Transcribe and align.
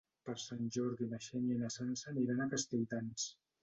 Per 0.29 0.33
Sant 0.43 0.71
Jordi 0.77 1.09
na 1.13 1.21
Xènia 1.27 1.59
i 1.59 1.63
na 1.67 1.71
Sança 1.79 2.11
aniran 2.17 2.43
a 2.49 2.53
Castelldans. 2.57 3.33